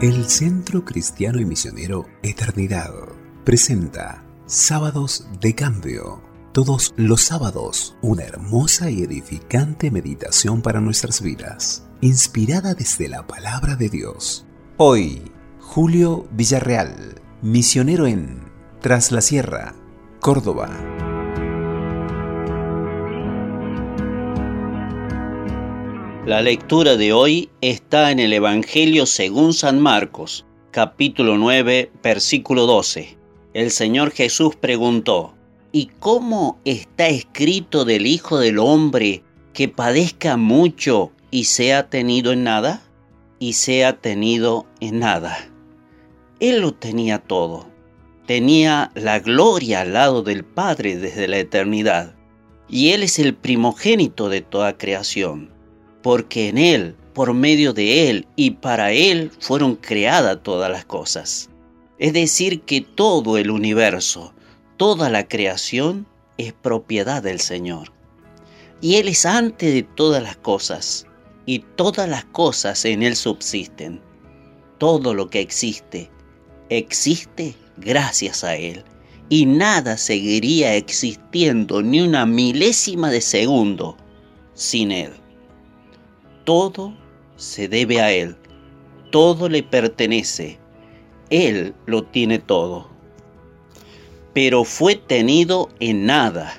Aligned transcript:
El 0.00 0.26
Centro 0.26 0.84
Cristiano 0.84 1.40
y 1.40 1.44
Misionero 1.44 2.06
Eternidad 2.22 2.92
presenta 3.44 4.24
Sábados 4.46 5.26
de 5.40 5.56
Cambio. 5.56 6.22
Todos 6.52 6.94
los 6.96 7.22
sábados, 7.22 7.96
una 8.00 8.22
hermosa 8.22 8.90
y 8.90 9.02
edificante 9.02 9.90
meditación 9.90 10.62
para 10.62 10.80
nuestras 10.80 11.20
vidas, 11.20 11.84
inspirada 12.00 12.74
desde 12.74 13.08
la 13.08 13.26
palabra 13.26 13.74
de 13.74 13.88
Dios. 13.88 14.46
Hoy, 14.76 15.32
Julio 15.58 16.28
Villarreal, 16.30 17.20
misionero 17.42 18.06
en 18.06 18.44
Tras 18.80 19.10
la 19.10 19.20
Sierra, 19.20 19.74
Córdoba. 20.20 21.07
La 26.28 26.42
lectura 26.42 26.98
de 26.98 27.14
hoy 27.14 27.48
está 27.62 28.10
en 28.10 28.18
el 28.18 28.34
Evangelio 28.34 29.06
según 29.06 29.54
San 29.54 29.80
Marcos, 29.80 30.44
capítulo 30.72 31.38
9, 31.38 31.90
versículo 32.02 32.66
12. 32.66 33.16
El 33.54 33.70
Señor 33.70 34.10
Jesús 34.10 34.54
preguntó, 34.54 35.32
¿Y 35.72 35.86
cómo 35.86 36.60
está 36.66 37.08
escrito 37.08 37.86
del 37.86 38.06
Hijo 38.06 38.38
del 38.38 38.58
Hombre 38.58 39.22
que 39.54 39.68
padezca 39.68 40.36
mucho 40.36 41.12
y 41.30 41.44
sea 41.44 41.88
tenido 41.88 42.32
en 42.32 42.44
nada? 42.44 42.82
Y 43.38 43.54
sea 43.54 43.98
tenido 43.98 44.66
en 44.80 44.98
nada. 44.98 45.48
Él 46.40 46.60
lo 46.60 46.74
tenía 46.74 47.20
todo. 47.20 47.70
Tenía 48.26 48.92
la 48.94 49.18
gloria 49.18 49.80
al 49.80 49.94
lado 49.94 50.22
del 50.22 50.44
Padre 50.44 50.98
desde 50.98 51.26
la 51.26 51.38
eternidad. 51.38 52.14
Y 52.68 52.90
Él 52.90 53.02
es 53.02 53.18
el 53.18 53.34
primogénito 53.34 54.28
de 54.28 54.42
toda 54.42 54.76
creación 54.76 55.56
porque 56.02 56.48
en 56.48 56.58
Él, 56.58 56.96
por 57.14 57.34
medio 57.34 57.72
de 57.72 58.08
Él 58.08 58.26
y 58.36 58.52
para 58.52 58.92
Él 58.92 59.30
fueron 59.40 59.76
creadas 59.76 60.38
todas 60.42 60.70
las 60.70 60.84
cosas. 60.84 61.50
Es 61.98 62.12
decir, 62.12 62.60
que 62.62 62.80
todo 62.80 63.38
el 63.38 63.50
universo, 63.50 64.32
toda 64.76 65.10
la 65.10 65.26
creación 65.26 66.06
es 66.36 66.52
propiedad 66.52 67.22
del 67.22 67.40
Señor. 67.40 67.92
Y 68.80 68.96
Él 68.96 69.08
es 69.08 69.26
antes 69.26 69.74
de 69.74 69.82
todas 69.82 70.22
las 70.22 70.36
cosas, 70.36 71.06
y 71.46 71.60
todas 71.60 72.08
las 72.08 72.24
cosas 72.26 72.84
en 72.84 73.02
Él 73.02 73.16
subsisten. 73.16 74.00
Todo 74.78 75.14
lo 75.14 75.28
que 75.28 75.40
existe, 75.40 76.08
existe 76.68 77.56
gracias 77.78 78.44
a 78.44 78.54
Él. 78.54 78.84
Y 79.28 79.46
nada 79.46 79.96
seguiría 79.96 80.76
existiendo 80.76 81.82
ni 81.82 82.00
una 82.00 82.24
milésima 82.24 83.10
de 83.10 83.20
segundo 83.20 83.96
sin 84.54 84.92
Él 84.92 85.12
todo 86.48 86.94
se 87.36 87.68
debe 87.68 88.00
a 88.00 88.10
Él, 88.10 88.34
todo 89.10 89.50
le 89.50 89.62
pertenece, 89.62 90.58
Él 91.28 91.74
lo 91.84 92.04
tiene 92.04 92.38
todo. 92.38 92.88
Pero 94.32 94.64
fue 94.64 94.94
tenido 94.94 95.68
en 95.78 96.06
nada. 96.06 96.58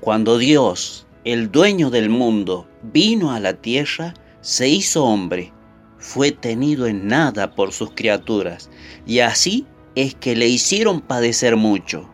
Cuando 0.00 0.38
Dios, 0.38 1.06
el 1.24 1.52
dueño 1.52 1.90
del 1.90 2.08
mundo, 2.08 2.66
vino 2.94 3.30
a 3.30 3.38
la 3.38 3.52
tierra, 3.52 4.14
se 4.40 4.70
hizo 4.70 5.04
hombre, 5.04 5.52
fue 5.98 6.32
tenido 6.32 6.86
en 6.86 7.06
nada 7.06 7.54
por 7.54 7.72
sus 7.72 7.90
criaturas, 7.90 8.70
y 9.06 9.18
así 9.18 9.66
es 9.96 10.14
que 10.14 10.34
le 10.34 10.48
hicieron 10.48 11.02
padecer 11.02 11.56
mucho, 11.56 12.08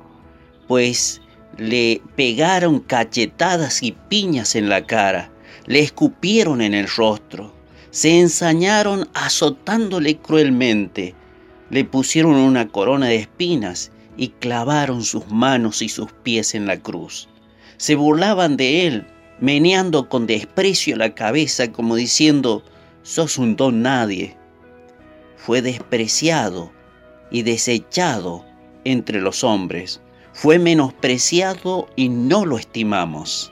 pues 0.66 1.20
le 1.56 2.02
pegaron 2.16 2.80
cachetadas 2.80 3.80
y 3.84 3.92
piñas 3.92 4.56
en 4.56 4.68
la 4.68 4.84
cara, 4.84 5.31
le 5.66 5.80
escupieron 5.80 6.60
en 6.60 6.74
el 6.74 6.88
rostro, 6.88 7.52
se 7.90 8.18
ensañaron 8.18 9.08
azotándole 9.14 10.16
cruelmente, 10.16 11.14
le 11.70 11.84
pusieron 11.84 12.34
una 12.34 12.68
corona 12.68 13.06
de 13.06 13.16
espinas 13.16 13.92
y 14.16 14.28
clavaron 14.28 15.04
sus 15.04 15.28
manos 15.28 15.82
y 15.82 15.88
sus 15.88 16.10
pies 16.22 16.54
en 16.54 16.66
la 16.66 16.78
cruz. 16.78 17.28
Se 17.76 17.94
burlaban 17.94 18.56
de 18.56 18.86
él, 18.86 19.06
meneando 19.40 20.08
con 20.08 20.26
desprecio 20.26 20.96
la 20.96 21.14
cabeza 21.14 21.70
como 21.70 21.96
diciendo, 21.96 22.64
sos 23.02 23.38
un 23.38 23.56
don 23.56 23.82
nadie. 23.82 24.36
Fue 25.36 25.62
despreciado 25.62 26.72
y 27.30 27.42
desechado 27.42 28.44
entre 28.84 29.20
los 29.20 29.44
hombres, 29.44 30.00
fue 30.32 30.58
menospreciado 30.58 31.88
y 31.96 32.08
no 32.08 32.46
lo 32.46 32.58
estimamos 32.58 33.51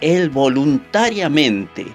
Él 0.00 0.30
voluntariamente 0.30 1.86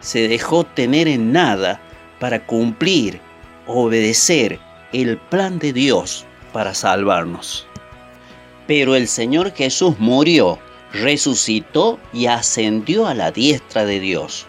se 0.00 0.28
dejó 0.28 0.64
tener 0.64 1.08
en 1.08 1.32
nada 1.32 1.80
para 2.20 2.44
cumplir, 2.44 3.20
obedecer 3.66 4.58
el 4.92 5.16
plan 5.16 5.58
de 5.58 5.72
Dios 5.72 6.24
para 6.52 6.74
salvarnos. 6.74 7.66
Pero 8.66 8.94
el 8.94 9.08
Señor 9.08 9.52
Jesús 9.52 9.98
murió, 9.98 10.58
resucitó 10.92 11.98
y 12.12 12.26
ascendió 12.26 13.06
a 13.06 13.14
la 13.14 13.30
diestra 13.30 13.84
de 13.84 14.00
Dios, 14.00 14.46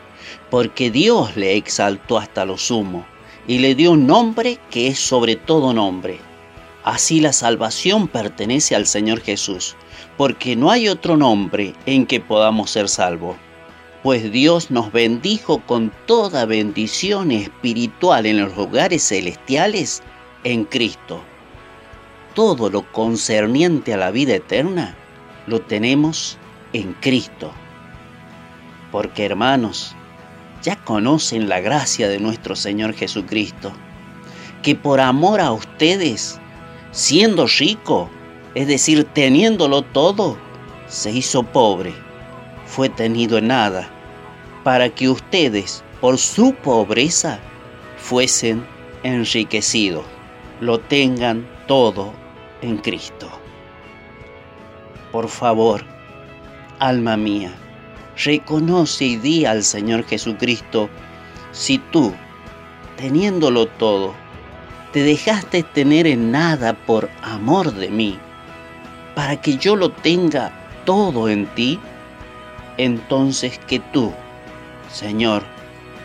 porque 0.50 0.92
Dios 0.92 1.36
le 1.36 1.56
exaltó 1.56 2.18
hasta 2.18 2.46
lo 2.46 2.58
sumo 2.58 3.06
y 3.48 3.60
le 3.60 3.76
dio 3.76 3.92
un 3.92 4.08
nombre 4.08 4.60
que 4.70 4.88
es 4.88 5.00
sobre 5.00 5.36
todo 5.36 5.74
nombre. 5.74 6.20
Así 6.84 7.20
la 7.20 7.34
salvación 7.34 8.08
pertenece 8.08 8.76
al 8.76 8.86
Señor 8.86 9.22
Jesús 9.22 9.76
porque 10.20 10.58
no 10.58 10.70
hay 10.70 10.90
otro 10.90 11.16
nombre 11.16 11.74
en 11.86 12.06
que 12.06 12.20
podamos 12.20 12.72
ser 12.72 12.90
salvos. 12.90 13.38
Pues 14.04 14.32
Dios 14.32 14.70
nos 14.70 14.92
bendijo 14.92 15.62
con 15.66 15.94
toda 16.06 16.46
bendición 16.46 17.32
espiritual 17.32 18.26
en 18.26 18.42
los 18.42 18.56
lugares 18.58 19.08
celestiales 19.08 20.04
en 20.44 20.66
Cristo. 20.66 21.22
Todo 22.34 22.70
lo 22.70 22.90
concerniente 22.92 23.94
a 23.94 23.98
la 23.98 24.12
vida 24.12 24.36
eterna 24.36 24.96
lo 25.48 25.62
tenemos 25.62 26.38
en 26.74 26.94
Cristo. 26.96 27.54
Porque 28.92 29.26
hermanos, 29.26 29.96
ya 30.62 30.76
conocen 30.84 31.48
la 31.48 31.62
gracia 31.62 32.10
de 32.10 32.20
nuestro 32.20 32.56
Señor 32.56 32.94
Jesucristo, 32.94 33.72
que 34.64 34.76
por 34.76 35.00
amor 35.00 35.40
a 35.40 35.52
ustedes, 35.54 36.40
siendo 36.92 37.46
rico, 37.48 38.10
es 38.56 38.68
decir, 38.68 39.04
teniéndolo 39.04 39.82
todo, 39.82 40.38
se 40.88 41.12
hizo 41.12 41.44
pobre, 41.44 41.94
fue 42.66 42.90
tenido 42.90 43.38
en 43.38 43.48
nada, 43.48 43.90
para 44.64 44.90
que 44.90 45.10
ustedes, 45.10 45.84
por 46.02 46.18
su 46.18 46.54
pobreza, 46.54 47.40
fuesen 47.98 48.66
enriquecidos, 49.04 50.06
lo 50.62 50.80
tengan 50.80 51.48
todo 51.68 52.14
en 52.62 52.78
Cristo. 52.78 53.30
Por 55.12 55.28
favor, 55.28 55.84
alma 56.80 57.18
mía, 57.18 57.52
reconoce 58.24 59.06
y 59.06 59.16
di 59.18 59.46
al 59.46 59.64
Señor 59.64 60.06
Jesucristo 60.06 60.90
si 61.52 61.78
tú, 61.78 62.14
teniéndolo 62.98 63.66
todo, 63.68 64.14
te 64.94 65.04
dejaste 65.04 65.64
tener 65.64 66.08
en 66.08 66.32
nada 66.32 66.74
por 66.74 67.10
amor 67.22 67.74
de 67.74 67.90
mí 67.90 68.20
para 69.16 69.40
que 69.40 69.58
yo 69.58 69.76
lo 69.76 69.92
tenga 69.92 70.52
todo 70.86 71.28
en 71.28 71.46
ti, 71.48 71.78
entonces 72.78 73.60
que 73.68 73.80
tú, 73.80 74.14
Señor, 74.90 75.44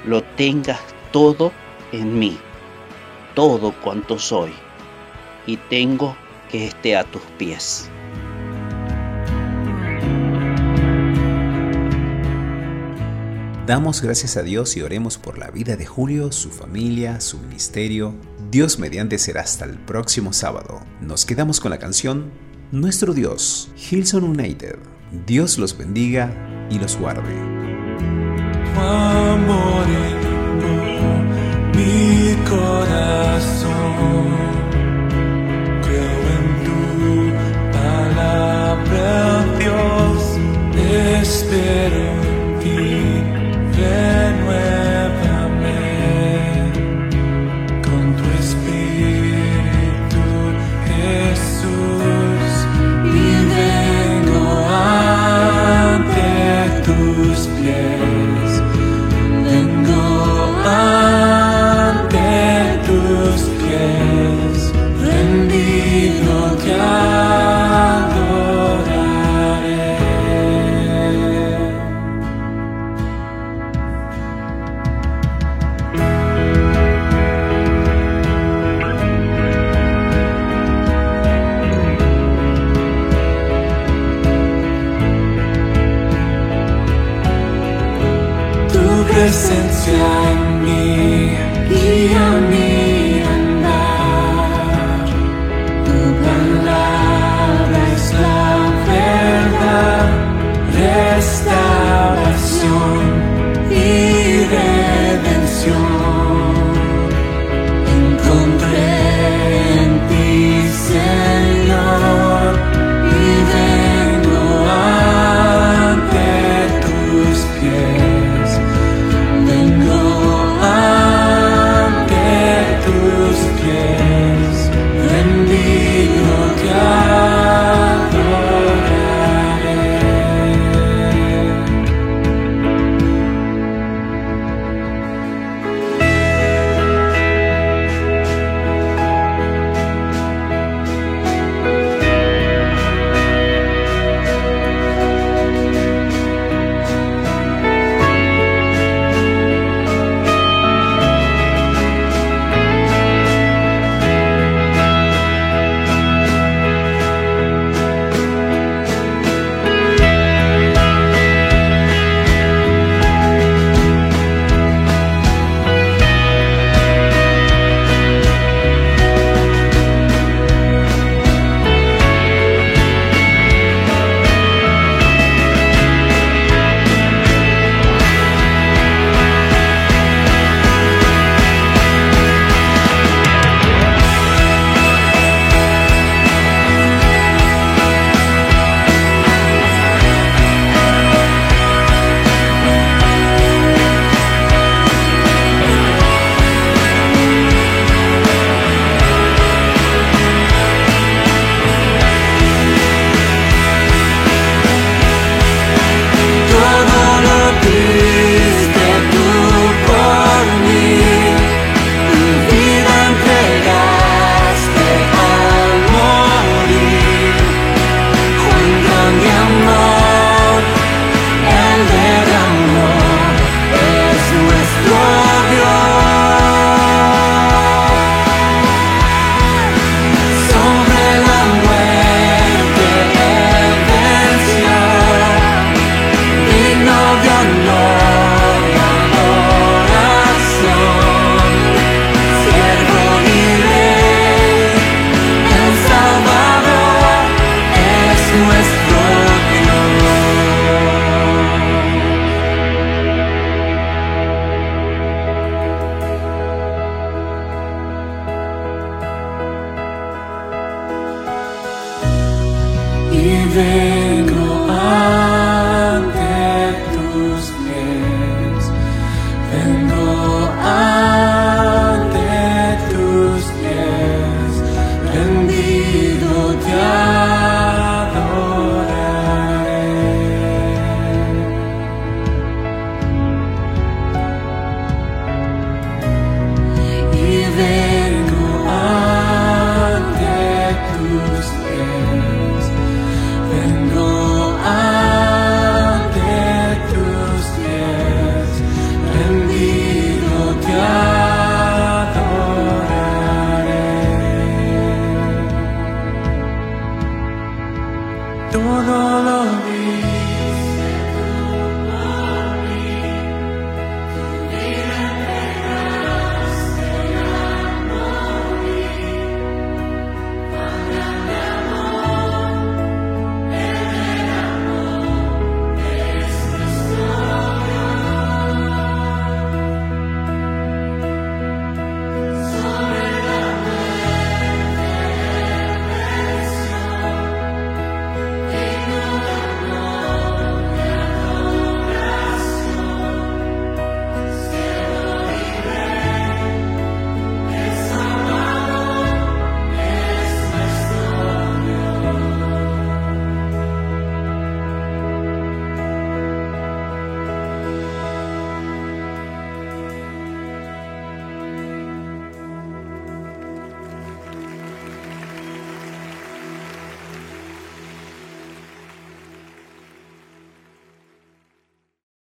lo 0.05 0.23
tengas 0.23 0.81
todo 1.13 1.53
en 1.93 2.19
mí, 2.19 2.37
todo 3.35 3.73
cuanto 3.83 4.19
soy, 4.19 4.53
y 5.47 5.57
tengo 5.57 6.17
que 6.51 6.67
esté 6.67 6.97
a 6.97 7.05
tus 7.05 7.23
pies. 7.39 7.89
Damos 13.67 14.03
gracias 14.03 14.37
a 14.37 14.43
Dios 14.43 14.77
y 14.77 14.83
oremos 14.83 15.17
por 15.17 15.39
la 15.39 15.51
vida 15.51 15.77
de 15.77 15.87
Julio, 15.87 16.33
su 16.33 16.51
familia, 16.51 17.19
su 17.21 17.39
ministerio. 17.39 18.15
Dios 18.51 18.79
mediante 18.79 19.17
será 19.17 19.41
hasta 19.41 19.65
el 19.65 19.79
próximo 19.79 20.35
sábado. 20.35 20.83
Nos 21.01 21.25
quedamos 21.25 21.61
con 21.61 21.71
la 21.71 21.79
canción 21.79 22.31
nuestro 22.73 23.15
Dios, 23.15 23.71
Hilson 23.91 24.25
United. 24.25 24.77
Dios 25.27 25.57
los 25.57 25.79
bendiga 25.79 26.31
y 26.69 26.79
los 26.79 26.99
guarde. 26.99 27.35